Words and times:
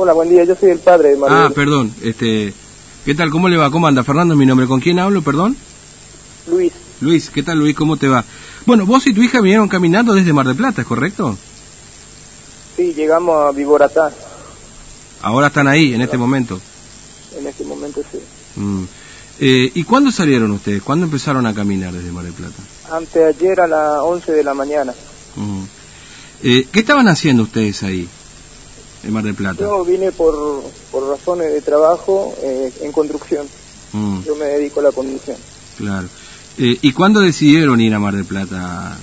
Hola, 0.00 0.12
buen 0.12 0.28
día, 0.28 0.44
yo 0.44 0.54
soy 0.54 0.70
el 0.70 0.78
padre 0.78 1.08
de 1.08 1.16
María. 1.16 1.46
Ah, 1.46 1.50
perdón, 1.50 1.92
este, 2.04 2.54
¿qué 3.04 3.16
tal? 3.16 3.30
¿Cómo 3.30 3.48
le 3.48 3.56
va? 3.56 3.68
¿Cómo 3.68 3.88
anda? 3.88 4.04
Fernando 4.04 4.34
es 4.34 4.38
mi 4.38 4.46
nombre. 4.46 4.68
¿Con 4.68 4.78
quién 4.78 5.00
hablo, 5.00 5.22
perdón? 5.22 5.56
Luis. 6.46 6.72
Luis, 7.00 7.30
¿qué 7.30 7.42
tal 7.42 7.58
Luis? 7.58 7.74
¿Cómo 7.74 7.96
te 7.96 8.06
va? 8.06 8.24
Bueno, 8.64 8.86
vos 8.86 9.04
y 9.08 9.12
tu 9.12 9.24
hija 9.24 9.40
vinieron 9.40 9.66
caminando 9.66 10.14
desde 10.14 10.32
Mar 10.32 10.46
del 10.46 10.54
Plata, 10.54 10.82
¿es 10.82 10.86
correcto? 10.86 11.36
Sí, 12.76 12.94
llegamos 12.94 13.44
a 13.44 13.50
Viboratá. 13.50 14.12
Ahora 15.20 15.48
están 15.48 15.66
ahí, 15.66 15.92
en 15.92 16.02
este 16.02 16.16
momento. 16.16 16.60
En 17.36 17.48
este 17.48 17.64
momento 17.64 18.00
sí. 18.12 18.20
Mm. 18.54 18.84
Eh, 19.40 19.72
¿Y 19.74 19.82
cuándo 19.82 20.12
salieron 20.12 20.52
ustedes? 20.52 20.80
¿Cuándo 20.80 21.06
empezaron 21.06 21.44
a 21.44 21.52
caminar 21.52 21.92
desde 21.92 22.12
Mar 22.12 22.22
del 22.22 22.34
Plata? 22.34 22.62
Anteayer 22.92 23.62
a 23.62 23.66
las 23.66 23.98
11 24.02 24.30
de 24.30 24.44
la 24.44 24.54
mañana. 24.54 24.94
Mm. 25.34 25.62
Eh, 26.44 26.68
¿Qué 26.70 26.78
estaban 26.78 27.08
haciendo 27.08 27.42
ustedes 27.42 27.82
ahí, 27.82 28.08
Mar 29.12 29.24
del 29.24 29.34
Plata? 29.34 29.60
Yo 29.60 29.84
vine 29.84 30.12
por, 30.12 30.62
por 30.90 31.08
razones 31.08 31.52
de 31.52 31.60
trabajo 31.62 32.34
eh, 32.42 32.72
en 32.82 32.92
construcción. 32.92 33.46
Mm, 33.92 34.22
Yo 34.24 34.36
me 34.36 34.44
dedico 34.46 34.80
a 34.80 34.84
la 34.84 34.92
construcción. 34.92 35.36
claro. 35.76 36.08
Eh, 36.60 36.76
¿Y 36.82 36.92
cuándo 36.92 37.20
decidieron 37.20 37.80
ir 37.80 37.94
a 37.94 38.00
Mar 38.00 38.14
del 38.14 38.24
Plata? 38.24 38.96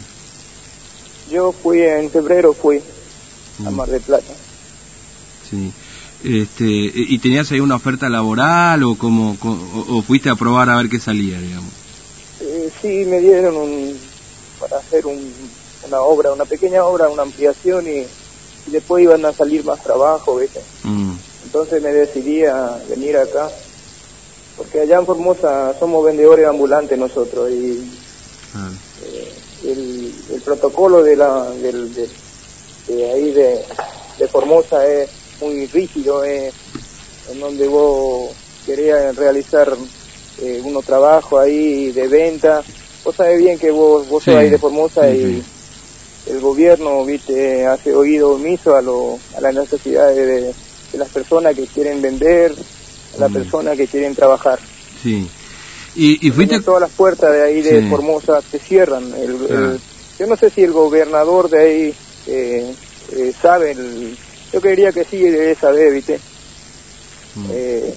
Yo 1.32 1.52
fui 1.54 1.82
en 1.82 2.10
febrero, 2.12 2.54
fui 2.54 2.82
a 3.66 3.70
Mm. 3.70 3.76
Mar 3.76 3.88
del 3.90 4.02
Plata. 4.02 4.34
Sí. 5.50 5.72
Este, 6.24 6.66
¿Y 6.68 7.18
tenías 7.20 7.52
ahí 7.52 7.60
una 7.62 7.76
oferta 7.76 8.10
laboral 8.10 8.84
o, 8.84 8.96
como, 8.98 9.38
o, 9.42 9.86
o 9.98 10.02
fuiste 10.02 10.30
a 10.30 10.36
probar 10.36 10.70
a 10.70 10.76
ver 10.78 10.90
qué 10.90 11.00
salía, 11.00 11.40
digamos? 11.40 11.72
Eh, 12.42 12.70
sí, 12.82 13.06
me 13.06 13.20
dieron 13.22 13.56
un, 13.56 13.98
para 14.60 14.78
hacer 14.78 15.06
un, 15.06 15.18
una 15.88 16.02
obra, 16.02 16.34
una 16.34 16.46
pequeña 16.46 16.84
obra, 16.84 17.08
una 17.10 17.22
ampliación 17.24 17.88
y, 17.88 18.06
y 18.68 18.72
después 18.72 19.04
iban 19.04 19.24
a 19.26 19.34
salir 19.34 19.64
más 19.64 19.82
trabajo, 19.84 20.38
¿viste? 20.38 20.60
Mm, 20.84 21.14
Entonces 21.46 21.82
me 21.82 21.92
decidí 21.92 22.44
a 22.46 22.78
venir 22.90 23.18
acá, 23.18 23.50
porque 24.58 24.82
allá 24.82 24.98
en 24.98 25.06
Formosa 25.06 25.74
somos 25.80 26.04
vendedores 26.06 26.48
ambulantes 26.48 26.98
nosotros 26.98 27.50
y 27.52 27.90
claro. 28.52 28.72
el, 29.66 30.14
el 30.34 30.42
protocolo 30.42 31.04
de 31.04 31.16
la 31.16 31.50
del, 31.52 31.94
de, 31.94 32.10
de 32.88 33.12
ahí 33.12 33.32
de, 33.32 33.60
de 34.20 34.28
Formosa 34.28 34.86
es 34.88 35.10
muy 35.42 35.66
rígido, 35.68 36.24
es 36.24 36.54
en 37.32 37.40
donde 37.40 37.68
vos 37.68 38.32
querés 38.66 39.16
realizar 39.16 39.72
eh, 40.42 40.62
unos 40.64 40.84
trabajos 40.86 41.40
ahí 41.42 41.92
de 41.92 42.08
venta, 42.08 42.64
vos 43.04 43.16
sabés 43.16 43.38
bien 43.38 43.60
que 43.60 43.70
vos, 43.72 44.08
vos 44.08 44.24
Sí, 44.24 44.32
sos 44.32 44.40
ahí 44.40 44.50
de 44.50 44.58
Formosa 44.58 45.10
y. 45.10 45.44
el 46.28 46.40
gobierno 46.40 47.06
viste 47.06 47.66
hace 47.66 47.94
oído 47.94 48.30
omiso 48.36 48.72
a, 48.76 48.82
lo, 48.82 49.16
a 49.38 49.42
las 49.42 49.54
necesidades 49.56 50.16
de, 50.16 50.42
de 50.92 50.98
las 50.98 51.10
personas 51.10 51.56
que 51.56 51.66
quieren 51.68 52.02
vender, 52.02 52.52
a 53.16 53.20
las 53.20 53.30
Mm. 53.32 53.34
personas 53.34 53.78
que 53.78 53.88
quieren 53.88 54.16
trabajar. 54.16 54.60
Sí. 55.02 55.30
¿Y, 55.96 56.28
y 56.28 56.32
fuiste...? 56.32 56.60
Todas 56.62 56.82
las 56.82 56.92
puertas 56.92 57.32
de 57.32 57.44
ahí 57.44 57.62
de 57.62 57.82
Sí. 57.82 57.90
Formosa 57.90 58.42
se 58.52 58.60
cierran. 58.60 59.14
El- 59.16 59.46
el- 59.50 59.80
yo 60.20 60.26
no 60.28 60.36
sé 60.38 60.50
si 60.50 60.62
el 60.62 60.72
gobernador 60.72 61.50
de 61.50 61.62
ahí 61.64 61.96
eh, 62.28 62.76
eh, 63.12 63.34
sabe, 63.42 63.72
el- 63.72 64.18
yo 64.52 64.60
creería 64.62 64.92
que 64.92 65.04
sí 65.04 65.18
debe 65.20 65.54
saber, 65.56 65.94
¿viste? 65.94 66.20
Mm, 67.36 67.50
Eh, 67.52 67.94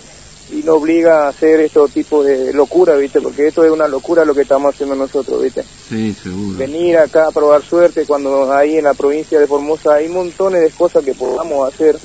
y 0.51 0.63
no 0.63 0.75
obliga 0.75 1.25
a 1.25 1.29
hacer 1.29 1.61
este 1.61 1.81
tipo 1.93 2.23
de 2.25 2.53
locura, 2.53 2.97
¿viste? 2.97 3.21
Porque 3.21 3.49
esto 3.49 3.65
es 3.65 3.71
una 3.71 3.87
locura 3.89 4.25
lo 4.25 4.35
que 4.35 4.43
estamos 4.43 4.75
haciendo 4.75 4.95
nosotros, 4.95 5.43
¿viste? 5.43 5.63
Sí, 5.89 6.15
seguro. 6.15 6.59
Venir 6.59 6.99
acá 6.99 7.27
a 7.29 7.33
probar 7.33 7.63
suerte 7.63 8.07
cuando 8.07 8.53
ahí 8.53 8.79
en 8.79 8.85
la 8.85 8.95
provincia 8.95 9.39
de 9.39 9.47
Formosa 9.47 9.95
hay 9.95 10.09
montones 10.09 10.63
de 10.63 10.71
cosas 10.71 11.05
que 11.05 11.15
podamos 11.15 11.73
hacer 11.73 11.99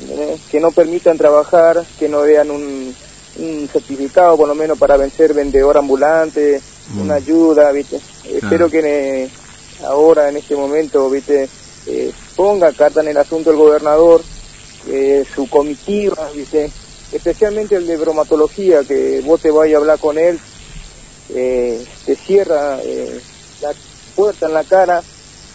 ¿entendés? 0.00 0.40
que 0.50 0.60
no 0.60 0.70
permitan 0.70 1.18
trabajar, 1.18 1.84
que 1.98 2.08
no 2.08 2.22
vean 2.22 2.50
un, 2.50 2.94
un 3.38 3.68
certificado 3.72 4.36
por 4.36 4.48
lo 4.48 4.54
menos 4.54 4.78
para 4.78 4.96
vencer 4.96 5.34
vendedor 5.34 5.76
ambulante, 5.76 6.60
Mm. 6.92 7.00
una 7.02 7.14
ayuda, 7.14 7.70
¿viste? 7.72 8.00
Espero 8.28 8.68
que 8.68 8.80
eh, 9.24 9.28
ahora 9.86 10.28
en 10.28 10.36
este 10.38 10.56
momento, 10.56 11.08
¿viste? 11.08 11.48
Eh, 11.86 12.12
ponga 12.36 12.72
carta 12.72 13.00
en 13.00 13.08
el 13.08 13.16
asunto 13.16 13.50
el 13.50 13.56
gobernador, 13.56 14.22
eh, 14.88 15.24
su 15.34 15.48
comitiva, 15.48 16.28
¿viste? 16.34 16.70
Especialmente 17.12 17.74
el 17.76 17.86
de 17.86 17.96
bromatología, 17.96 18.78
que 18.86 19.20
vos 19.24 19.40
te 19.40 19.50
vayas 19.50 19.74
a 19.76 19.78
hablar 19.78 19.98
con 19.98 20.16
él, 20.18 20.38
eh, 21.34 21.84
te 22.04 22.14
cierra 22.26 22.78
eh, 22.84 23.20
la 23.60 23.70
puerta 24.14 24.46
en 24.48 24.54
la 24.54 24.64
cara, 24.64 25.00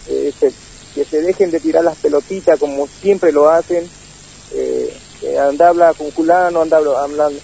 eh, 0.06 0.32
se- 0.38 0.54
que 0.94 1.04
se 1.04 1.16
dejen 1.18 1.50
de 1.50 1.60
tirar 1.60 1.82
las 1.84 1.98
pelotitas 2.00 2.58
como 2.58 2.86
siempre 3.00 3.30
lo 3.32 3.48
hacen, 3.50 3.84
eh, 4.54 5.00
anda 5.50 5.66
a 5.66 5.70
hablar 5.70 5.94
con 5.96 6.10
culano, 6.12 6.62
anda 6.62 6.76
a 6.76 6.80
hablar- 6.80 7.04
hablar- 7.04 7.42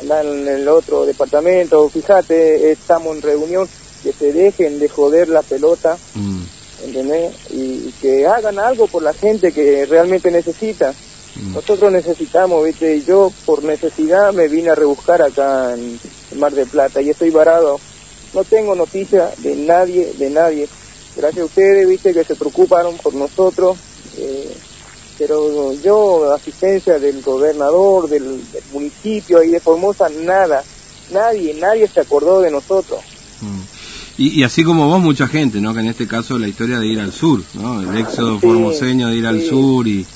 anda 0.00 0.20
en 0.22 0.48
el 0.48 0.68
otro 0.68 1.04
departamento, 1.04 1.88
fíjate, 1.92 2.72
estamos 2.72 3.16
en 3.16 3.22
reunión, 3.22 3.66
que 4.02 4.12
se 4.12 4.26
dejen 4.32 4.78
de 4.78 4.88
joder 4.88 5.28
la 5.28 5.42
pelota, 5.42 5.96
Mm, 6.14 6.44
¿entendés? 6.84 7.34
Y, 7.50 7.88
y 7.88 7.92
que 8.00 8.24
hagan 8.26 8.58
algo 8.60 8.86
por 8.86 9.02
la 9.02 9.12
gente 9.14 9.50
que 9.52 9.84
realmente 9.88 10.30
necesita. 10.30 10.92
Nosotros 11.54 11.92
necesitamos, 11.92 12.64
¿viste? 12.64 12.96
Y 12.96 13.04
yo 13.04 13.32
por 13.46 13.62
necesidad 13.62 14.32
me 14.32 14.48
vine 14.48 14.70
a 14.70 14.74
rebuscar 14.74 15.22
acá 15.22 15.74
en, 15.74 15.98
en 16.32 16.40
Mar 16.40 16.52
del 16.52 16.66
Plata 16.68 17.00
y 17.00 17.10
estoy 17.10 17.30
varado. 17.30 17.78
No 18.34 18.44
tengo 18.44 18.74
noticia 18.74 19.30
de 19.38 19.54
nadie, 19.56 20.12
de 20.18 20.30
nadie. 20.30 20.68
Gracias 21.16 21.42
a 21.42 21.46
ustedes, 21.46 21.88
¿viste? 21.88 22.12
Que 22.12 22.24
se 22.24 22.34
preocuparon 22.34 22.96
por 22.98 23.14
nosotros. 23.14 23.76
eh, 24.18 24.54
pero 25.16 25.72
yo, 25.82 26.32
asistencia 26.32 26.98
del 27.00 27.22
gobernador, 27.22 28.08
del, 28.08 28.22
del 28.52 28.62
municipio 28.72 29.42
y 29.42 29.48
de 29.48 29.58
Formosa, 29.58 30.08
nada. 30.24 30.62
Nadie, 31.12 31.54
nadie 31.54 31.88
se 31.88 32.00
acordó 32.00 32.40
de 32.40 32.50
nosotros. 32.52 33.00
Mm. 33.40 33.60
Y, 34.22 34.40
y 34.40 34.42
así 34.44 34.62
como 34.62 34.88
vos, 34.88 35.00
mucha 35.00 35.26
gente, 35.26 35.60
¿no? 35.60 35.74
Que 35.74 35.80
en 35.80 35.86
este 35.86 36.06
caso 36.06 36.38
la 36.38 36.46
historia 36.46 36.78
de 36.78 36.86
ir 36.86 37.00
al 37.00 37.12
sur, 37.12 37.40
¿no? 37.54 37.80
El 37.82 37.96
éxodo 37.98 38.34
Sí, 38.38 38.46
formoseño 38.46 39.08
de 39.08 39.16
ir 39.16 39.26
al 39.26 39.42
sur 39.42 39.88
y, 39.88 40.06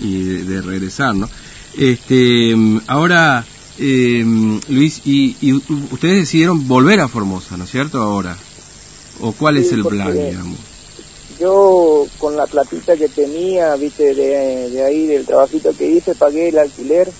y 0.00 0.22
de, 0.22 0.44
de 0.44 0.62
regresar, 0.62 1.14
¿no? 1.14 1.28
Este, 1.76 2.54
ahora, 2.86 3.44
eh, 3.78 4.24
Luis, 4.68 5.02
y, 5.04 5.36
y 5.40 5.52
ustedes 5.52 6.16
decidieron 6.20 6.66
volver 6.68 7.00
a 7.00 7.08
Formosa, 7.08 7.56
¿no 7.56 7.64
es 7.64 7.70
cierto? 7.70 7.98
Ahora. 8.00 8.36
¿O 9.20 9.32
cuál 9.32 9.56
es 9.56 9.72
el 9.72 9.82
plan, 9.82 10.12
digamos? 10.12 10.58
Yo 11.40 12.06
con 12.18 12.36
la 12.36 12.46
platita 12.46 12.96
que 12.96 13.08
tenía, 13.08 13.74
viste, 13.76 14.14
de, 14.14 14.70
de 14.70 14.84
ahí, 14.84 15.06
del 15.06 15.24
trabajito 15.24 15.74
que 15.76 15.90
hice, 15.90 16.14
pagué 16.14 16.48
el 16.48 16.58
alquiler. 16.58 17.10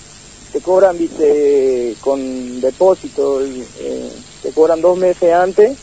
Te 0.53 0.59
cobran, 0.61 0.97
viste, 0.97 1.95
con 2.01 2.61
depósito, 2.61 3.41
eh, 3.43 4.11
te 4.43 4.51
cobran 4.51 4.79
dos 4.81 4.97
meses 4.97 5.33
antes, 5.33 5.77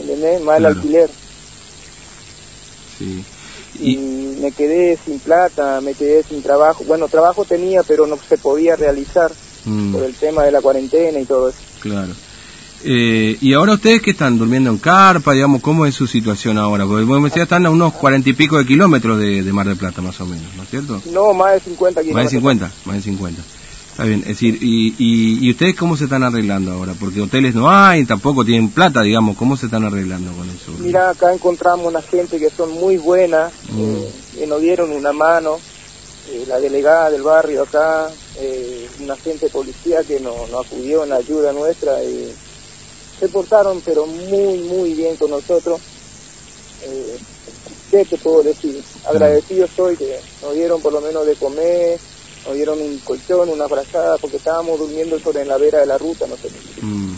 ¿entendés? 0.00 0.40
Más 0.42 0.58
Claro. 0.58 0.72
el 0.72 0.76
alquiler. 0.78 1.10
Sí. 2.98 3.24
Y, 3.80 3.92
Y, 3.92 4.38
me 4.40 4.52
quedé 4.52 4.98
sin 5.04 5.18
plata, 5.18 5.80
me 5.80 5.94
quedé 5.94 6.22
sin 6.22 6.42
trabajo. 6.42 6.84
Bueno, 6.84 7.08
trabajo 7.08 7.44
tenía, 7.44 7.82
pero 7.82 8.06
no 8.06 8.18
se 8.28 8.38
podía 8.38 8.76
realizar 8.76 9.30
mm, 9.64 9.92
por 9.92 10.04
el 10.04 10.14
tema 10.14 10.44
de 10.44 10.52
la 10.52 10.60
cuarentena 10.60 11.18
y 11.18 11.24
todo 11.24 11.48
eso. 11.50 11.58
claro. 11.80 12.12
Eh, 12.84 13.36
y 13.40 13.54
ahora 13.54 13.74
ustedes 13.74 14.00
que 14.00 14.12
están 14.12 14.38
durmiendo 14.38 14.70
en 14.70 14.78
carpa, 14.78 15.32
digamos, 15.32 15.60
¿cómo 15.60 15.84
es 15.84 15.96
su 15.96 16.06
situación 16.06 16.58
ahora? 16.58 16.86
Porque 16.86 17.04
vos 17.04 17.18
me 17.20 17.28
decías, 17.28 17.44
están 17.44 17.66
a 17.66 17.70
unos 17.70 17.92
cuarenta 17.92 18.30
y 18.30 18.34
pico 18.34 18.56
de 18.56 18.64
kilómetros 18.64 19.18
de, 19.18 19.42
de 19.42 19.52
Mar 19.52 19.66
del 19.66 19.76
Plata, 19.76 20.00
más 20.00 20.20
o 20.20 20.26
menos, 20.26 20.54
¿no 20.56 20.62
es 20.62 20.68
cierto? 20.68 21.02
No, 21.12 21.34
más 21.34 21.54
de 21.54 21.60
50 21.60 22.00
Más 22.00 22.04
de 22.04 22.08
kilómetros. 22.08 22.30
50, 22.30 22.70
más 22.84 22.96
de 22.96 23.02
50. 23.02 23.42
Está 23.98 24.06
bien, 24.06 24.20
es 24.20 24.28
decir, 24.28 24.58
y, 24.62 24.94
y, 24.96 25.44
¿y 25.44 25.50
ustedes 25.50 25.74
cómo 25.74 25.96
se 25.96 26.04
están 26.04 26.22
arreglando 26.22 26.70
ahora? 26.70 26.94
Porque 27.00 27.20
hoteles 27.20 27.56
no 27.56 27.68
hay, 27.68 28.04
tampoco 28.04 28.44
tienen 28.44 28.70
plata, 28.70 29.02
digamos, 29.02 29.36
¿cómo 29.36 29.56
se 29.56 29.66
están 29.66 29.84
arreglando 29.84 30.30
con 30.34 30.48
eso? 30.48 30.70
Mira, 30.78 31.10
acá 31.10 31.34
encontramos 31.34 31.84
una 31.84 32.00
gente 32.00 32.38
que 32.38 32.48
son 32.48 32.70
muy 32.74 32.96
buenas, 32.96 33.52
Mm. 33.72 33.80
eh, 33.80 34.10
que 34.38 34.46
nos 34.46 34.60
dieron 34.60 34.92
una 34.92 35.12
mano, 35.12 35.58
eh, 36.30 36.44
la 36.46 36.60
delegada 36.60 37.10
del 37.10 37.22
barrio 37.22 37.64
acá, 37.64 38.08
eh, 38.38 38.86
una 39.02 39.14
agente 39.14 39.48
policía 39.48 40.04
que 40.04 40.20
nos, 40.20 40.48
nos 40.48 40.64
acudió 40.64 41.02
en 41.02 41.12
ayuda 41.14 41.52
nuestra 41.52 42.00
y 42.04 42.32
se 43.18 43.28
portaron 43.30 43.82
pero 43.84 44.06
muy, 44.06 44.58
muy 44.58 44.94
bien 44.94 45.16
con 45.16 45.30
nosotros. 45.30 45.80
Eh, 46.84 47.16
¿Qué 47.90 48.04
te 48.04 48.16
puedo 48.16 48.44
decir? 48.44 48.80
Agradecido 49.10 49.66
soy 49.74 49.96
que 49.96 50.20
nos 50.40 50.54
dieron 50.54 50.80
por 50.80 50.92
lo 50.92 51.00
menos 51.00 51.26
de 51.26 51.34
comer, 51.34 51.98
nos 52.46 52.54
dieron 52.54 52.80
un 52.80 52.98
colchón, 52.98 53.48
una 53.48 53.68
frazada, 53.68 54.16
porque 54.18 54.36
estábamos 54.38 54.78
durmiendo 54.78 55.18
sobre 55.18 55.42
en 55.42 55.48
la 55.48 55.56
vera 55.58 55.78
de 55.80 55.86
la 55.86 55.98
ruta, 55.98 56.26
no 56.26 56.36
sé. 56.36 56.48
Mm. 56.82 57.14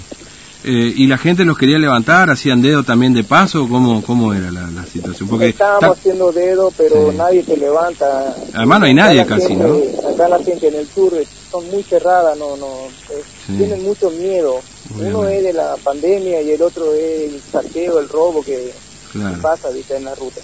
Eh, 0.63 0.93
¿Y 0.95 1.07
la 1.07 1.17
gente 1.17 1.47
los 1.47 1.57
quería 1.57 1.79
levantar? 1.79 2.29
¿Hacían 2.29 2.61
dedo 2.61 2.83
también 2.85 3.15
de 3.15 3.25
paso? 3.25 3.67
¿Cómo, 3.67 4.03
cómo 4.03 4.35
era 4.35 4.51
la, 4.51 4.71
la 4.71 4.85
situación? 4.85 5.27
Porque 5.27 5.49
Estábamos 5.49 5.81
ta- 5.81 5.89
haciendo 5.99 6.31
dedo, 6.33 6.71
pero 6.77 7.11
Sí. 7.11 7.17
nadie 7.17 7.43
se 7.43 7.57
levanta. 7.57 8.35
Además 8.53 8.81
no 8.81 8.87
hay 8.87 8.93
nadie 8.95 9.25
casi, 9.25 9.47
gente- 9.47 9.95
Acá 10.13 10.29
la 10.29 10.39
gente 10.45 10.69
en 10.69 10.75
el 10.75 10.87
sur 10.87 11.15
son 11.51 11.71
muy 11.71 11.83
cerradas, 11.83 12.37
no, 12.37 12.59
no, 12.59 12.67
eh, 13.09 13.23
Sí. 13.47 13.55
tienen 13.57 13.83
mucho 13.83 14.11
miedo. 14.11 14.61
Uno 14.99 15.27
es 15.29 15.43
de 15.43 15.53
la 15.55 15.77
pandemia 15.83 16.43
y 16.43 16.51
el 16.51 16.61
otro 16.61 16.93
es 16.93 17.33
el 17.33 17.41
saqueo, 17.51 17.99
el 17.99 18.09
robo 18.11 18.43
que, 18.43 18.71
que 19.15 19.19
pasa, 19.41 19.71
viste, 19.71 19.97
en 19.97 20.05
la 20.05 20.15
ruta. 20.15 20.41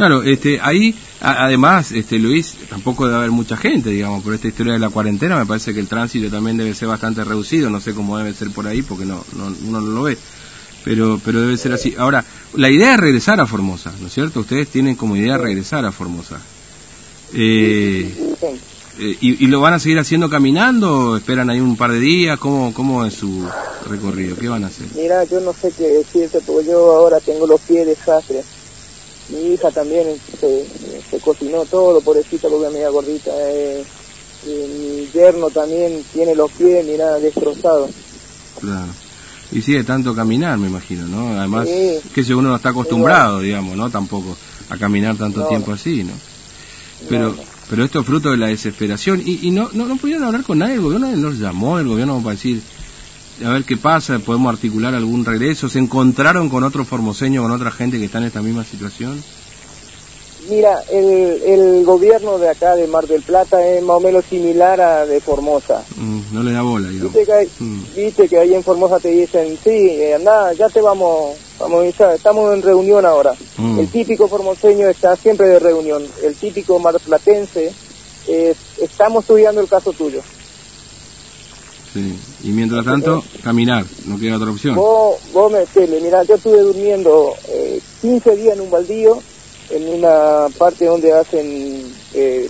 Claro, 0.00 0.22
este, 0.22 0.58
ahí, 0.62 0.94
además, 1.20 1.92
este, 1.92 2.18
Luis, 2.18 2.54
tampoco 2.70 3.04
debe 3.04 3.18
haber 3.18 3.32
mucha 3.32 3.54
gente, 3.54 3.90
digamos, 3.90 4.24
por 4.24 4.32
esta 4.32 4.48
historia 4.48 4.72
de 4.72 4.78
la 4.78 4.88
cuarentena, 4.88 5.36
me 5.36 5.44
parece 5.44 5.74
que 5.74 5.80
el 5.80 5.88
tránsito 5.88 6.30
también 6.30 6.56
debe 6.56 6.74
ser 6.74 6.88
bastante 6.88 7.22
reducido, 7.22 7.68
no 7.68 7.82
sé 7.82 7.92
cómo 7.92 8.16
debe 8.16 8.32
ser 8.32 8.50
por 8.50 8.66
ahí, 8.66 8.80
porque 8.80 9.04
no, 9.04 9.22
no 9.36 9.54
uno 9.68 9.82
no 9.82 9.90
lo 9.92 10.02
ve, 10.04 10.16
pero, 10.84 11.20
pero 11.22 11.42
debe 11.42 11.58
ser 11.58 11.74
así. 11.74 11.94
Ahora, 11.98 12.24
la 12.54 12.70
idea 12.70 12.94
es 12.94 13.00
regresar 13.00 13.42
a 13.42 13.46
Formosa, 13.46 13.92
¿no 14.00 14.06
es 14.06 14.14
cierto? 14.14 14.40
Ustedes 14.40 14.68
tienen 14.68 14.96
como 14.96 15.16
idea 15.16 15.36
regresar 15.36 15.84
a 15.84 15.92
Formosa. 15.92 16.40
Eh, 17.34 18.10
eh, 19.00 19.16
y, 19.20 19.46
lo 19.48 19.60
van 19.60 19.74
a 19.74 19.78
seguir 19.78 19.98
haciendo 19.98 20.30
caminando? 20.30 21.18
¿Esperan 21.18 21.50
ahí 21.50 21.60
un 21.60 21.76
par 21.76 21.92
de 21.92 22.00
días? 22.00 22.38
¿Cómo, 22.38 22.72
¿Cómo 22.72 23.04
es 23.04 23.12
su 23.12 23.46
recorrido? 23.86 24.34
¿Qué 24.34 24.48
van 24.48 24.64
a 24.64 24.68
hacer? 24.68 24.86
Mira, 24.96 25.24
yo 25.24 25.40
no 25.40 25.52
sé 25.52 25.70
qué 25.76 25.88
decirte, 25.88 26.40
porque 26.46 26.68
yo 26.68 26.90
ahora 26.90 27.20
tengo 27.20 27.46
los 27.46 27.60
pies 27.60 27.84
de 27.84 27.94
desastres 27.94 28.46
mi 29.30 29.54
hija 29.54 29.70
también 29.70 30.06
se, 30.40 31.20
cocinó 31.20 31.64
todo, 31.64 32.00
pobrecita, 32.00 32.48
porque 32.48 32.66
es 32.66 32.72
media 32.72 32.90
gordita. 32.90 33.30
Eh, 33.36 33.84
mi 34.46 35.06
yerno 35.12 35.50
también 35.50 36.02
tiene 36.12 36.34
los 36.34 36.50
pies, 36.52 36.84
mira, 36.86 37.18
destrozados. 37.18 37.90
Claro. 38.60 38.92
Y 39.52 39.62
sigue 39.62 39.84
tanto 39.84 40.14
caminar, 40.14 40.58
me 40.58 40.68
imagino, 40.68 41.06
¿no? 41.06 41.38
Además, 41.38 41.68
que 42.14 42.24
si 42.24 42.32
uno 42.32 42.50
no 42.50 42.56
está 42.56 42.70
acostumbrado, 42.70 43.40
digamos, 43.40 43.76
¿no? 43.76 43.90
Tampoco 43.90 44.36
a 44.68 44.76
caminar 44.76 45.16
tanto 45.16 45.46
tiempo 45.48 45.72
así, 45.72 46.04
¿no? 46.04 46.12
Pero 47.08 47.34
pero 47.70 47.84
esto 47.84 48.00
es 48.00 48.06
fruto 48.06 48.32
de 48.32 48.36
la 48.36 48.48
desesperación. 48.48 49.22
Y, 49.24 49.46
y 49.46 49.52
no, 49.52 49.70
no, 49.72 49.86
no 49.86 49.96
pudieron 49.96 50.24
hablar 50.24 50.42
con 50.42 50.58
nadie, 50.58 50.74
el 50.74 50.80
gobierno 50.80 51.08
nos 51.16 51.38
llamó, 51.38 51.78
el 51.78 51.86
gobierno 51.86 52.20
para 52.20 52.34
decir, 52.34 52.60
a 53.44 53.50
ver 53.50 53.64
qué 53.64 53.76
pasa, 53.76 54.18
podemos 54.18 54.52
articular 54.52 54.94
algún 54.94 55.24
regreso. 55.24 55.68
¿Se 55.68 55.78
encontraron 55.78 56.48
con 56.48 56.64
otro 56.64 56.84
formoseño, 56.84 57.42
con 57.42 57.52
otra 57.52 57.70
gente 57.70 57.98
que 57.98 58.06
está 58.06 58.18
en 58.18 58.24
esta 58.24 58.42
misma 58.42 58.64
situación? 58.64 59.22
Mira, 60.48 60.82
el, 60.90 61.42
el 61.44 61.84
gobierno 61.84 62.38
de 62.38 62.48
acá 62.48 62.74
de 62.74 62.86
Mar 62.86 63.06
del 63.06 63.22
Plata 63.22 63.64
es 63.66 63.82
más 63.82 63.96
o 63.96 64.00
menos 64.00 64.24
similar 64.24 64.80
a 64.80 65.06
de 65.06 65.20
Formosa. 65.20 65.84
Mm, 65.96 66.20
no 66.32 66.42
le 66.42 66.52
da 66.52 66.62
bola, 66.62 66.88
digamos. 66.88 67.14
Mm. 67.58 67.80
Viste 67.94 68.28
que, 68.28 68.38
ahí 68.38 68.54
en 68.54 68.64
Formosa 68.64 68.98
te 68.98 69.10
dicen, 69.10 69.58
sí, 69.62 69.70
eh, 69.70 70.14
anda, 70.14 70.52
ya 70.54 70.68
te 70.68 70.80
vamos, 70.80 71.36
vamos 71.58 71.84
estamos 71.84 72.54
en 72.54 72.62
reunión 72.62 73.04
ahora. 73.04 73.34
Mm. 73.58 73.80
El 73.80 73.88
típico 73.88 74.28
formoseño 74.28 74.88
está 74.88 75.14
siempre 75.14 75.46
de 75.46 75.58
reunión. 75.58 76.02
El 76.24 76.34
típico 76.34 76.78
marplatense 76.78 77.72
es, 78.26 78.56
estamos 78.80 79.24
estudiando 79.24 79.60
el 79.60 79.68
caso 79.68 79.92
tuyo. 79.92 80.22
Sí. 81.92 82.18
Y 82.44 82.48
mientras 82.48 82.84
tanto, 82.84 83.24
caminar, 83.42 83.84
no 84.06 84.18
queda 84.18 84.36
otra 84.36 84.50
opción. 84.50 84.76
Vos, 84.76 85.16
vos 85.32 85.50
me 85.50 85.64
yo 85.64 86.34
estuve 86.34 86.60
durmiendo 86.60 87.34
eh, 87.48 87.80
15 88.00 88.36
días 88.36 88.54
en 88.54 88.60
un 88.60 88.70
baldío, 88.70 89.20
en 89.70 89.88
una 89.88 90.46
parte 90.56 90.86
donde 90.86 91.12
hacen 91.12 91.92
eh, 92.14 92.48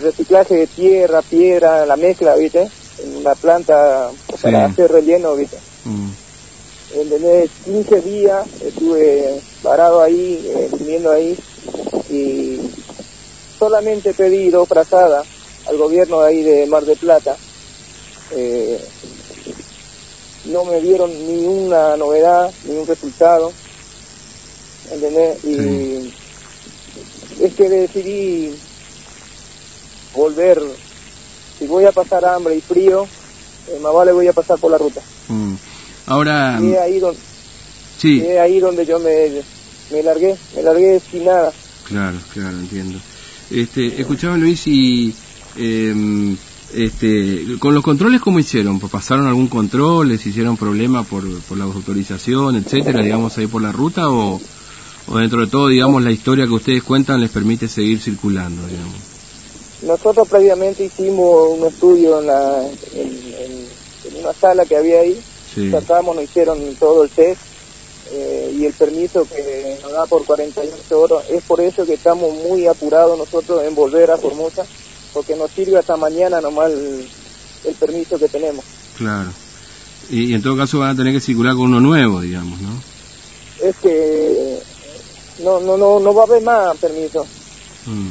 reciclaje 0.00 0.54
de 0.54 0.66
tierra, 0.66 1.22
piedra, 1.22 1.86
la 1.86 1.96
mezcla, 1.96 2.36
¿viste? 2.36 2.68
En 3.02 3.16
una 3.16 3.34
planta 3.34 4.10
para 4.40 4.66
hacer 4.66 4.90
relleno, 4.90 5.34
¿viste? 5.34 5.58
Mm. 5.84 6.10
En 6.94 7.48
15 7.64 8.00
días 8.02 8.46
estuve 8.62 9.40
parado 9.62 10.00
ahí, 10.00 10.40
eh, 10.44 10.68
durmiendo 10.70 11.10
ahí, 11.10 11.36
y 12.08 12.60
solamente 13.58 14.14
pedí 14.14 14.50
dos 14.50 14.68
frazadas 14.68 15.26
al 15.68 15.76
gobierno 15.76 16.20
ahí 16.20 16.42
de 16.42 16.66
Mar 16.66 16.84
de 16.84 16.94
Plata, 16.94 17.36
eh, 18.32 18.80
no 20.46 20.64
me 20.64 20.80
dieron 20.80 21.10
ni 21.10 21.44
una 21.44 21.96
novedad, 21.96 22.52
ni 22.64 22.76
un 22.76 22.86
resultado, 22.86 23.52
¿entendés? 24.90 25.44
Y 25.44 26.12
es 27.40 27.54
que 27.54 27.68
decidí 27.68 28.54
volver, 30.14 30.60
si 31.58 31.66
voy 31.66 31.84
a 31.84 31.92
pasar 31.92 32.24
hambre 32.24 32.56
y 32.56 32.60
frío, 32.60 33.06
eh, 33.68 33.78
más 33.80 33.92
vale 33.94 34.12
voy 34.12 34.28
a 34.28 34.32
pasar 34.32 34.58
por 34.58 34.70
la 34.70 34.78
ruta. 34.78 35.00
Mm. 35.28 35.54
Ahora... 36.06 36.58
Y 36.62 36.74
ahí 36.74 37.00
donde, 37.00 37.20
sí. 37.98 38.20
ahí 38.22 38.60
donde 38.60 38.84
yo 38.84 38.98
me, 38.98 39.42
me 39.90 40.02
largué, 40.02 40.36
me 40.54 40.62
largué 40.62 41.00
sin 41.10 41.24
nada. 41.24 41.52
Claro, 41.84 42.18
claro, 42.32 42.58
entiendo. 42.58 42.98
Este, 43.50 44.00
escuchaba 44.00 44.36
Luis 44.36 44.66
y... 44.66 45.14
Eh, 45.56 46.36
este, 46.74 47.58
con 47.58 47.74
los 47.74 47.82
controles, 47.82 48.20
¿cómo 48.20 48.38
hicieron? 48.38 48.80
¿Pasaron 48.80 49.26
algún 49.26 49.48
control? 49.48 50.08
¿Les 50.08 50.24
hicieron 50.26 50.56
problema 50.56 51.04
por, 51.04 51.22
por 51.42 51.56
la 51.56 51.64
autorización, 51.64 52.56
etcétera, 52.56 53.02
digamos, 53.02 53.36
ahí 53.38 53.46
por 53.46 53.62
la 53.62 53.72
ruta? 53.72 54.10
O, 54.10 54.40
o 55.06 55.18
dentro 55.18 55.40
de 55.40 55.46
todo, 55.46 55.68
digamos, 55.68 56.02
la 56.02 56.10
historia 56.10 56.46
que 56.46 56.52
ustedes 56.52 56.82
cuentan 56.82 57.20
les 57.20 57.30
permite 57.30 57.68
seguir 57.68 58.00
circulando, 58.00 58.66
digamos? 58.66 58.94
Nosotros 59.82 60.26
previamente 60.28 60.84
hicimos 60.84 61.58
un 61.58 61.66
estudio 61.66 62.20
en, 62.20 62.26
la, 62.26 62.62
en, 62.94 64.20
una 64.20 64.32
sala 64.32 64.64
que 64.64 64.76
había 64.76 65.00
ahí. 65.00 65.20
Sí. 65.54 65.70
Tratamos, 65.70 66.16
nos 66.16 66.24
hicieron 66.24 66.58
todo 66.76 67.04
el 67.04 67.10
test 67.10 67.40
eh, 68.12 68.56
y 68.58 68.64
el 68.64 68.72
permiso 68.72 69.26
que 69.28 69.78
nos 69.82 69.92
da 69.92 70.06
por 70.06 70.24
48 70.24 71.00
horas. 71.00 71.30
Es 71.30 71.42
por 71.44 71.60
eso 71.60 71.84
que 71.84 71.94
estamos 71.94 72.34
muy 72.48 72.66
apurados 72.66 73.18
nosotros 73.18 73.62
en 73.62 73.74
volver 73.74 74.10
a 74.10 74.16
Formosa 74.16 74.64
porque 75.14 75.36
nos 75.36 75.50
sirve 75.52 75.78
hasta 75.78 75.96
mañana 75.96 76.40
nomás 76.40 76.72
el, 76.72 77.06
permiso 77.78 78.18
que 78.18 78.28
tenemos. 78.28 78.64
Claro. 78.98 79.30
Y, 80.10 80.34
en 80.34 80.42
todo 80.42 80.56
caso 80.56 80.80
van 80.80 80.90
a 80.90 80.96
tener 80.96 81.14
que 81.14 81.20
circular 81.20 81.54
con 81.54 81.66
uno 81.66 81.80
nuevo, 81.80 82.20
digamos, 82.20 82.60
¿no? 82.60 82.70
Es 83.62 83.74
que 83.76 84.58
no, 85.42 85.60
no, 85.60 85.78
no, 85.78 86.00
no 86.00 86.14
va 86.14 86.22
a 86.22 86.26
haber 86.26 86.42
más 86.42 86.76
permiso. 86.76 87.24
Mm. 87.86 88.08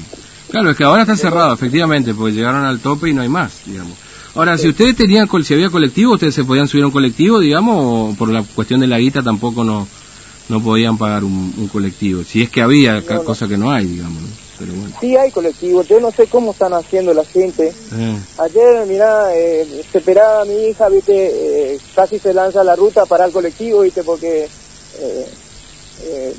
Claro, 0.49 0.71
es 0.71 0.77
que 0.77 0.83
ahora 0.83 1.03
está 1.03 1.15
cerrado, 1.15 1.53
efectivamente, 1.53 2.13
porque 2.13 2.33
llegaron 2.33 2.63
al 2.63 2.79
tope 2.79 3.09
y 3.09 3.13
no 3.13 3.21
hay 3.21 3.29
más, 3.29 3.61
digamos. 3.65 3.97
Ahora, 4.35 4.57
si 4.57 4.67
ustedes 4.69 4.95
tenían, 4.95 5.29
si 5.43 5.53
había 5.53 5.69
colectivo, 5.69 6.13
ustedes 6.13 6.33
se 6.33 6.43
podían 6.43 6.67
subir 6.67 6.83
a 6.83 6.87
un 6.87 6.91
colectivo, 6.91 7.39
digamos, 7.39 7.75
o 7.77 8.15
por 8.17 8.29
la 8.29 8.41
cuestión 8.41 8.79
de 8.79 8.87
la 8.87 8.97
guita 8.97 9.21
tampoco 9.21 9.63
no, 9.63 9.87
no 10.49 10.63
podían 10.63 10.97
pagar 10.97 11.23
un, 11.23 11.69
colectivo. 11.71 12.23
Si 12.23 12.41
es 12.41 12.49
que 12.49 12.61
había, 12.61 13.03
cosa 13.23 13.47
que 13.47 13.57
no 13.57 13.71
hay, 13.71 13.85
digamos. 13.85 14.21
Sí 14.99 15.15
hay 15.17 15.31
colectivos, 15.31 15.87
yo 15.87 15.99
no 15.99 16.11
sé 16.11 16.27
cómo 16.27 16.51
están 16.51 16.73
haciendo 16.73 17.13
la 17.13 17.25
gente. 17.25 17.73
Eh. 17.93 18.19
Ayer, 18.37 18.85
mira, 18.85 19.35
eh, 19.35 19.83
se 19.91 19.97
esperaba 19.97 20.41
a 20.41 20.45
mi 20.45 20.67
hija, 20.67 20.89
viste, 20.89 21.73
eh, 21.73 21.79
casi 21.95 22.19
se 22.19 22.33
lanza 22.33 22.63
la 22.63 22.75
ruta 22.75 23.05
para 23.05 23.25
el 23.25 23.31
colectivo, 23.31 23.81
viste, 23.81 24.03
porque 24.03 24.47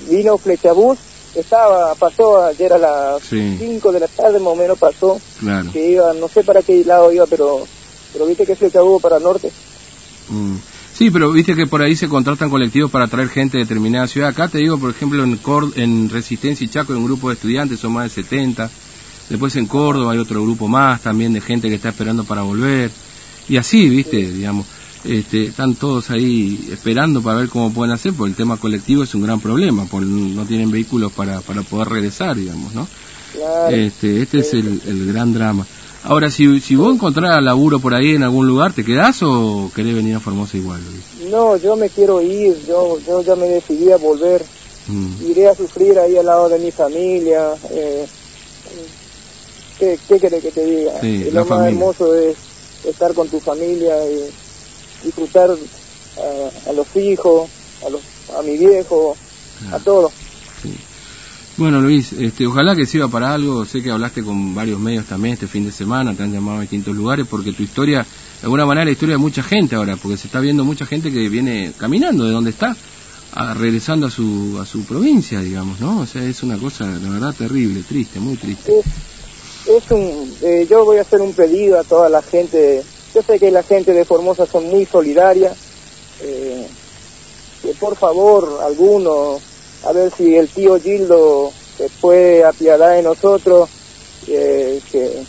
vino 0.08 0.36
Flechabús, 0.38 0.98
estaba, 1.34 1.94
pasó 1.94 2.44
ayer 2.44 2.72
a 2.72 2.78
las 2.78 3.22
5 3.22 3.92
de 3.92 4.00
la 4.00 4.08
tarde 4.08 4.38
más 4.38 4.52
o 4.52 4.56
menos 4.56 4.78
pasó, 4.78 5.20
que 5.72 5.90
iba, 5.90 6.12
no 6.14 6.28
sé 6.28 6.44
para 6.44 6.62
qué 6.62 6.84
lado 6.84 7.12
iba, 7.12 7.26
pero, 7.26 7.66
pero 8.12 8.26
viste 8.26 8.46
que 8.46 8.56
Flechabús 8.56 9.02
para 9.02 9.16
el 9.16 9.22
norte. 9.22 9.50
Mm. 10.28 10.56
Sí, 10.96 11.10
pero 11.10 11.32
viste 11.32 11.56
que 11.56 11.66
por 11.66 11.82
ahí 11.82 11.96
se 11.96 12.08
contratan 12.08 12.48
colectivos 12.48 12.90
para 12.90 13.08
traer 13.08 13.28
gente 13.28 13.58
de 13.58 13.64
determinada 13.64 14.06
ciudad. 14.06 14.28
Acá 14.28 14.46
te 14.48 14.58
digo, 14.58 14.78
por 14.78 14.90
ejemplo, 14.90 15.24
en, 15.24 15.40
en 15.74 16.08
Resistencia 16.08 16.64
y 16.64 16.68
Chaco 16.68 16.92
hay 16.92 16.98
un 16.98 17.04
grupo 17.04 17.28
de 17.28 17.34
estudiantes, 17.34 17.80
son 17.80 17.92
más 17.92 18.04
de 18.04 18.22
70. 18.22 18.70
Después 19.28 19.56
en 19.56 19.66
Córdoba 19.66 20.12
hay 20.12 20.18
otro 20.18 20.42
grupo 20.42 20.68
más 20.68 21.00
también 21.00 21.32
de 21.32 21.40
gente 21.40 21.68
que 21.68 21.74
está 21.74 21.88
esperando 21.88 22.22
para 22.22 22.42
volver. 22.42 22.92
Y 23.48 23.56
así, 23.56 23.88
viste, 23.88 24.18
digamos, 24.30 24.66
este, 25.02 25.46
están 25.46 25.74
todos 25.74 26.10
ahí 26.10 26.68
esperando 26.70 27.20
para 27.22 27.40
ver 27.40 27.48
cómo 27.48 27.72
pueden 27.72 27.92
hacer, 27.92 28.12
porque 28.12 28.30
el 28.30 28.36
tema 28.36 28.56
colectivo 28.56 29.02
es 29.02 29.14
un 29.16 29.22
gran 29.22 29.40
problema, 29.40 29.86
porque 29.86 30.06
no 30.06 30.44
tienen 30.44 30.70
vehículos 30.70 31.12
para, 31.12 31.40
para 31.40 31.62
poder 31.62 31.88
regresar, 31.88 32.36
digamos, 32.36 32.72
¿no? 32.72 32.86
Este, 33.68 34.22
este 34.22 34.38
es 34.38 34.54
el, 34.54 34.80
el 34.86 35.06
gran 35.06 35.34
drama. 35.34 35.66
Ahora, 36.04 36.30
si, 36.30 36.60
si 36.60 36.76
vos 36.76 36.94
encontrás 36.94 37.42
laburo 37.42 37.80
por 37.80 37.94
ahí 37.94 38.14
en 38.14 38.22
algún 38.22 38.46
lugar, 38.46 38.74
¿te 38.74 38.84
quedás 38.84 39.22
o 39.22 39.70
querés 39.74 39.94
venir 39.94 40.14
a 40.14 40.20
Formosa 40.20 40.58
igual? 40.58 40.80
No, 41.30 41.56
yo 41.56 41.76
me 41.76 41.88
quiero 41.88 42.20
ir, 42.20 42.56
yo, 42.66 42.98
yo 43.06 43.22
ya 43.22 43.34
me 43.36 43.48
decidí 43.48 43.90
a 43.90 43.96
volver. 43.96 44.44
Mm. 44.86 45.30
Iré 45.30 45.48
a 45.48 45.54
sufrir 45.54 45.98
ahí 45.98 46.16
al 46.18 46.26
lado 46.26 46.50
de 46.50 46.58
mi 46.58 46.70
familia. 46.70 47.54
Eh, 47.70 48.06
¿qué, 49.78 49.98
¿Qué 50.06 50.20
querés 50.20 50.42
que 50.42 50.50
te 50.50 50.64
diga? 50.64 50.92
lo 51.32 51.44
más 51.46 51.68
hermoso 51.68 52.14
es 52.14 52.36
estar 52.84 53.14
con 53.14 53.28
tu 53.28 53.40
familia 53.40 53.94
y 54.06 55.06
disfrutar 55.06 55.50
a, 55.50 56.72
los 56.72 56.96
hijos, 56.96 57.48
a, 57.86 57.88
los, 57.88 58.02
a 58.38 58.42
mi 58.42 58.58
viejo, 58.58 59.16
a 59.72 59.78
todos. 59.78 60.12
Bueno, 61.56 61.80
Luis, 61.80 62.12
este, 62.14 62.48
ojalá 62.48 62.74
que 62.74 62.84
sirva 62.84 63.06
para 63.06 63.32
algo. 63.32 63.64
Sé 63.64 63.80
que 63.80 63.92
hablaste 63.92 64.24
con 64.24 64.56
varios 64.56 64.80
medios 64.80 65.06
también 65.06 65.34
este 65.34 65.46
fin 65.46 65.64
de 65.64 65.70
semana, 65.70 66.12
te 66.12 66.24
han 66.24 66.32
llamado 66.32 66.58
a 66.58 66.60
distintos 66.62 66.96
lugares, 66.96 67.26
porque 67.30 67.52
tu 67.52 67.62
historia, 67.62 68.00
de 68.00 68.42
alguna 68.42 68.66
manera, 68.66 68.86
la 68.86 68.90
historia 68.90 69.14
de 69.14 69.18
mucha 69.18 69.42
gente 69.44 69.76
ahora, 69.76 69.96
porque 69.96 70.16
se 70.16 70.26
está 70.26 70.40
viendo 70.40 70.64
mucha 70.64 70.84
gente 70.84 71.12
que 71.12 71.28
viene 71.28 71.72
caminando 71.78 72.24
de 72.24 72.32
donde 72.32 72.50
está, 72.50 72.76
regresando 73.54 74.08
a 74.08 74.10
su, 74.10 74.58
a 74.60 74.66
su 74.66 74.84
provincia, 74.84 75.40
digamos, 75.40 75.78
¿no? 75.78 76.00
O 76.00 76.06
sea, 76.06 76.24
es 76.24 76.42
una 76.42 76.58
cosa, 76.58 76.86
la 76.86 77.08
verdad, 77.08 77.32
terrible, 77.32 77.84
triste, 77.88 78.18
muy 78.18 78.34
triste. 78.34 78.80
Es, 79.66 79.90
un, 79.92 80.34
eh, 80.42 80.66
yo 80.68 80.84
voy 80.84 80.98
a 80.98 81.02
hacer 81.02 81.20
un 81.20 81.34
pedido 81.34 81.78
a 81.78 81.84
toda 81.84 82.08
la 82.08 82.20
gente. 82.20 82.82
Yo 83.14 83.22
sé 83.22 83.38
que 83.38 83.52
la 83.52 83.62
gente 83.62 83.92
de 83.92 84.04
Formosa 84.04 84.44
son 84.44 84.68
muy 84.68 84.86
solidaria. 84.86 85.54
Eh, 86.20 86.66
que 87.62 87.74
por 87.74 87.96
favor, 87.96 88.60
alguno 88.66 89.38
a 89.84 89.92
ver 89.92 90.10
si 90.16 90.36
el 90.36 90.48
tío 90.48 90.80
Gildo 90.80 91.52
se 91.76 91.88
puede 92.00 92.44
apiadar 92.44 92.96
de 92.96 93.02
nosotros, 93.02 93.68
que 94.26 95.24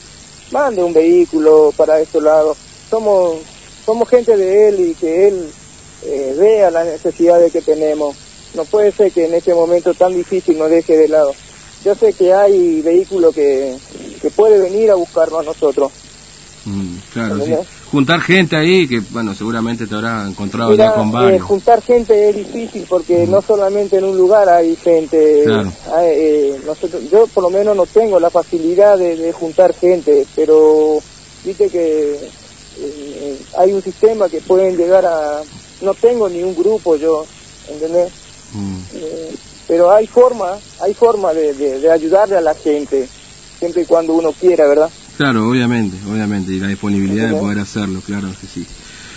mande 0.51 0.83
un 0.83 0.93
vehículo 0.93 1.74
para 1.75 2.00
estos 2.00 2.24
lados. 2.24 2.57
Somos, 2.89 3.39
somos 3.85 4.07
gente 4.07 4.38
de 4.38 4.69
él 4.69 4.79
y 4.79 4.93
que 4.93 5.27
él 5.27 5.50
eh, 6.05 6.35
vea 6.38 6.71
las 6.71 6.85
necesidades 6.85 7.51
que 7.51 7.62
tenemos. 7.62 8.15
No 8.53 8.63
puede 8.65 8.91
ser 8.91 9.12
que 9.12 9.25
en 9.25 9.33
este 9.33 9.53
momento 9.53 9.93
tan 9.93 10.13
difícil 10.13 10.57
nos 10.57 10.69
deje 10.69 10.97
de 10.97 11.07
lado. 11.07 11.33
Yo 11.83 11.93
sé 11.95 12.13
que 12.13 12.33
hay 12.33 12.81
vehículos 12.81 13.35
que, 13.35 13.75
que 14.21 14.29
puede 14.31 14.59
venir 14.59 14.91
a 14.91 14.95
buscarnos 14.95 15.45
nosotros. 15.45 15.91
Mm, 16.65 16.98
claro, 17.13 17.45
sí. 17.45 17.53
Juntar 17.91 18.22
gente 18.22 18.55
ahí, 18.55 18.88
que 18.88 19.00
bueno, 19.12 19.36
seguramente 19.36 19.86
te 19.86 19.95
habrá 19.95 20.27
encontrado 20.27 20.74
ya 20.74 20.93
con 20.93 21.12
varios. 21.12 21.36
Eh, 21.36 21.39
juntar 21.39 21.81
gente 21.81 22.29
es 22.29 22.36
difícil 22.36 22.86
porque 22.89 23.25
mm. 23.25 23.31
no 23.31 23.41
solamente 23.41 23.98
en 23.98 24.03
un 24.05 24.17
lugar 24.17 24.50
hay 24.50 24.75
gente. 24.75 25.43
Claro. 25.45 25.72
eh, 26.01 26.60
nosotros, 26.65 27.03
yo 27.12 27.27
por 27.27 27.43
lo 27.43 27.50
menos 27.51 27.75
no 27.75 27.86
tengo 27.86 28.19
la 28.19 28.29
facilidad 28.29 28.98
de, 28.98 29.15
de 29.15 29.31
juntar 29.31 29.74
gente, 29.74 30.25
pero 30.36 30.98
viste 31.43 31.69
que 31.69 32.19
eh, 32.79 33.39
hay 33.57 33.72
un 33.72 33.81
sistema 33.81 34.27
que 34.27 34.41
pueden 34.41 34.75
llegar 34.75 35.05
a... 35.05 35.41
No 35.81 35.93
tengo 35.93 36.27
ni 36.27 36.41
un 36.41 36.55
grupo 36.55 36.95
yo, 36.95 37.25
¿entendés? 37.69 38.12
Mm. 38.53 38.77
Eh, 38.95 39.36
pero 39.67 39.91
hay 39.91 40.07
forma, 40.07 40.57
hay 40.81 40.93
forma 40.93 41.34
de, 41.34 41.53
de, 41.53 41.79
de 41.79 41.91
ayudarle 41.91 42.38
a 42.38 42.41
la 42.41 42.55
gente, 42.55 43.07
siempre 43.60 43.84
y 43.84 43.86
cuando 43.86 44.13
uno 44.13 44.31
quiera, 44.31 44.67
¿verdad? 44.67 44.89
Claro, 45.17 45.48
obviamente, 45.50 45.95
obviamente, 46.10 46.51
y 46.51 46.60
la 46.60 46.67
disponibilidad 46.67 47.29
de 47.29 47.36
poder 47.36 47.60
hacerlo, 47.60 48.01
claro 48.05 48.27
que 48.39 48.48
sí. 48.48 48.65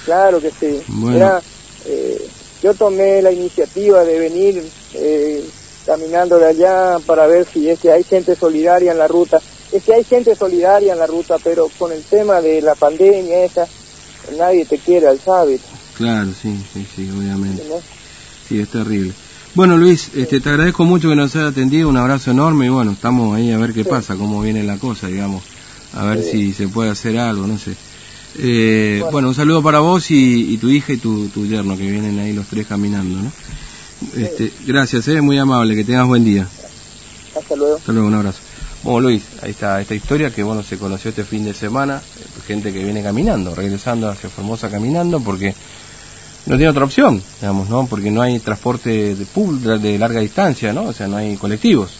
Claro 0.05 0.40
que 0.40 0.50
sí. 0.50 0.81
Bueno. 0.88 1.40
Eh, 1.87 2.28
yo 2.62 2.75
tomé 2.75 3.23
la 3.23 3.31
iniciativa 3.33 4.05
de 4.05 4.19
venir 4.19 4.64
eh, 4.95 5.45
caminando 5.87 6.38
de 6.38 6.47
allá 6.47 6.99
para 7.07 7.26
ver 7.26 7.47
si 7.52 7.69
es 7.69 7.78
que 7.78 7.93
hay 7.93 8.05
gente 8.05 8.35
solidaria 8.37 8.93
en 8.93 8.99
la 8.99 9.09
ruta. 9.09 9.40
Es 9.73 9.83
que 9.85 9.95
hay 9.95 10.05
gente 10.05 10.35
solidaria 10.35 10.93
en 10.93 10.99
la 10.99 11.07
ruta, 11.07 11.37
pero 11.43 11.69
con 11.78 11.93
el 11.93 12.02
tema 12.02 12.40
de 12.40 12.61
la 12.62 12.75
pandemia 12.75 13.45
esa, 13.45 13.67
nadie 14.38 14.64
te 14.64 14.78
quiere 14.78 15.07
al 15.09 15.19
saber. 15.21 15.61
Claro, 15.97 16.31
sí, 16.40 16.57
sí, 16.73 16.87
sí, 16.95 17.11
obviamente. 17.11 17.62
Sí, 18.49 18.61
es 18.61 18.69
terrible. 18.69 19.12
Bueno, 19.55 19.76
Luis, 19.76 20.11
este, 20.14 20.40
te 20.40 20.49
agradezco 20.50 20.85
mucho 20.85 21.09
que 21.09 21.17
nos 21.17 21.35
hayas 21.37 21.52
atendido, 21.52 21.88
un 21.88 21.97
abrazo 21.97 22.31
enorme 22.31 22.67
y 22.67 22.69
bueno, 22.69 22.93
estamos 22.93 23.37
ahí 23.37 23.50
a 23.52 23.59
ver 23.59 23.73
qué 23.73 23.83
Sí. 23.83 23.88
pasa, 23.88 24.14
cómo 24.17 24.40
viene 24.40 24.62
la 24.62 24.78
cosa, 24.78 25.07
digamos, 25.09 25.43
a 25.99 26.05
ver 26.07 26.23
Sí. 26.23 26.31
si 26.31 26.52
se 26.55 26.69
puede 26.69 26.90
hacer 26.90 27.19
algo, 27.19 27.47
no 27.47 27.59
sé. 27.59 27.75
Eh, 28.38 28.99
bueno. 29.00 29.12
Bueno. 29.12 29.28
un 29.28 29.35
saludo 29.35 29.62
para 29.62 29.81
vos 29.81 30.11
y, 30.11 30.52
y 30.55 30.57
tu 30.59 30.69
hija 30.69 30.93
y 30.93 30.99
tu, 30.99 31.28
tu 31.28 31.47
yerno, 31.47 31.76
que 31.76 31.90
vienen 31.90 32.19
ahí 32.19 32.33
los 32.33 32.47
tres 32.47 32.67
caminando, 32.67 33.19
¿no? 33.21 33.33
Este, 34.17 34.52
gracias, 34.67 35.09
eh, 35.09 35.21
muy 35.21 35.38
amable, 35.38 35.75
que 35.75 35.83
tengas 35.85 36.07
buen 36.07 36.25
día. 36.25 36.47
Hasta 37.37 37.57
luego. 37.57 37.76
Hasta 37.76 37.93
luego, 37.93 38.07
un 38.09 38.14
abrazo. 38.14 38.38
Bueno, 38.85 39.00
Luis, 39.09 39.23
ahí 39.43 39.50
está 39.50 39.81
esta 39.81 39.95
historia 39.95 40.33
que, 40.33 40.43
bueno, 40.45 40.62
se 40.62 40.78
conoció 40.78 41.11
este 41.11 41.25
fin 41.25 41.45
de 41.45 41.52
semana, 41.52 42.00
gente 42.47 42.73
que 42.73 42.85
viene 42.85 43.02
caminando, 43.02 43.55
regresando 43.55 44.09
hacia 44.09 44.31
Formosa 44.31 44.71
caminando, 44.71 45.19
porque 45.21 45.52
no 46.47 46.57
tiene 46.57 46.71
otra 46.71 46.85
opción, 46.85 47.21
digamos, 47.40 47.69
¿no? 47.69 47.87
Porque 47.87 48.11
no 48.12 48.23
hay 48.23 48.38
transporte 48.38 49.17
de, 49.17 49.78
de 49.81 49.99
larga 49.99 50.21
distancia, 50.21 50.73
¿no? 50.73 50.85
O 50.85 50.93
sea, 50.93 51.09
no 51.09 51.17
hay 51.17 51.37
colectivos. 51.37 51.90